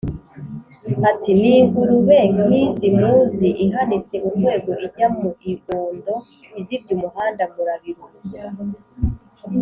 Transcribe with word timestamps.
Ati: 1.09 1.29
"Ni 1.39 1.51
ingurube 1.61 2.17
nk'izi 2.33 2.87
muzi! 2.99 3.49
Ihanitse 3.65 4.15
urwego 4.27 4.71
ijya 4.85 5.07
mu 5.17 5.29
ibondo 5.51 6.13
Izibye 6.59 6.91
umuhanda 6.97 7.43
murabiruzi. 7.53 8.37